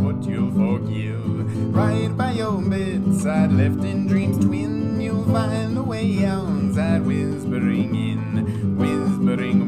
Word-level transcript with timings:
you'll 0.00 0.50
forgive. 0.52 1.74
Right 1.74 2.16
by 2.16 2.32
your 2.32 2.62
bedside, 2.62 3.52
left 3.52 3.84
in 3.84 4.06
dreams 4.06 4.44
twin, 4.44 5.00
you'll 5.00 5.24
find 5.24 5.76
the 5.76 5.82
way 5.82 6.24
outside, 6.24 7.04
whispering 7.04 7.94
in, 7.94 8.78
whispering 8.78 9.66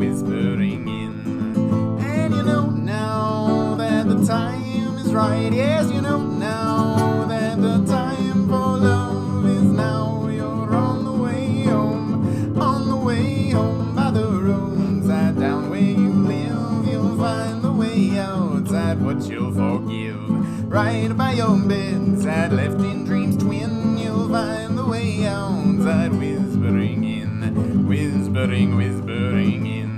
outside, 18.73 19.03
what 19.03 19.23
you'll 19.29 19.53
forgive. 19.53 20.71
Right 20.71 21.15
by 21.15 21.33
your 21.33 21.59
bedside, 21.59 22.53
left 22.53 22.81
in 22.81 23.05
dreams 23.05 23.37
twin, 23.37 23.99
you'll 23.99 24.31
find 24.31 24.79
the 24.79 24.87
way 24.87 25.27
outside, 25.27 26.13
whispering 26.13 27.05
in, 27.05 27.87
whispering, 27.87 28.77
whispering 28.77 29.67
in. 29.67 29.92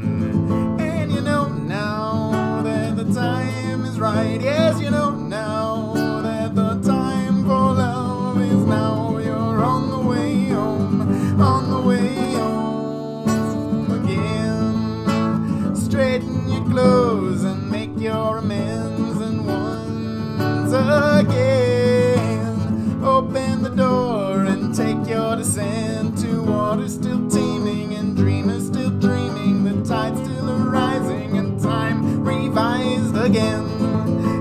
Again. 33.34 33.66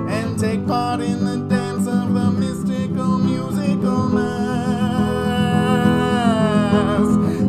And 0.09 0.39
take 0.39 0.65
part 0.67 1.01
in 1.01 1.25
the 1.25 1.37
dance 1.49 1.87
of 1.87 2.13
the 2.13 2.31
mystical 2.31 3.17
musical 3.17 4.09
mass. 4.09 4.67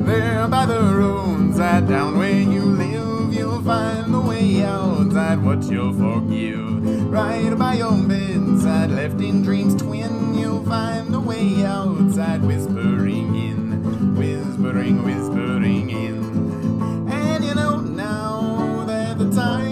There 0.06 0.48
by 0.48 0.66
the 0.66 0.80
roadside, 0.80 1.88
down 1.88 2.16
where 2.18 2.40
you 2.40 2.62
live, 2.62 3.34
you'll 3.34 3.62
find 3.62 4.14
the 4.14 4.20
way 4.20 4.62
outside 4.62 5.42
what 5.44 5.62
you'll 5.64 5.92
forgive. 5.92 7.10
Right 7.10 7.54
by 7.58 7.74
your 7.74 7.92
bedside, 7.92 8.90
left 8.90 9.20
in 9.20 9.42
dreams 9.42 9.74
twin, 9.80 10.34
you'll 10.34 10.64
find 10.64 11.12
the 11.12 11.20
way 11.20 11.62
outside, 11.64 12.42
whispering 12.42 13.34
in, 13.34 14.14
whispering, 14.16 15.04
whispering 15.04 15.90
in. 15.90 16.24
And 17.12 17.44
you 17.44 17.54
know 17.54 17.80
now 17.80 18.84
that 18.86 19.18
the 19.18 19.30
time 19.30 19.63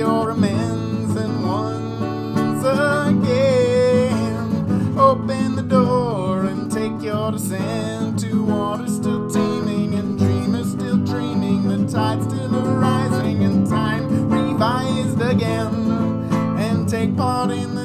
your 0.00 0.30
amends, 0.30 1.14
and 1.14 1.44
once 1.44 2.64
again, 2.64 4.48
open 4.98 5.56
the 5.56 5.62
door 5.62 6.46
and 6.46 6.72
take 6.72 7.02
your 7.02 7.32
descent 7.32 8.18
to 8.18 8.42
water 8.42 8.88
still 8.88 9.28
teeming 9.28 9.92
and 9.92 10.18
dreamers 10.18 10.70
still 10.70 10.96
dreaming. 11.04 11.68
The 11.68 11.86
tide 11.92 12.22
still 12.22 12.56
arising 12.66 13.44
and 13.44 13.66
time 13.68 14.30
revised 14.30 15.20
again. 15.20 15.74
And 16.58 16.88
take 16.88 17.14
part 17.14 17.50
in 17.50 17.74
the 17.74 17.79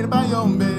Right 0.00 0.08
by 0.08 0.24
your 0.24 0.48
bedside, 0.48 0.69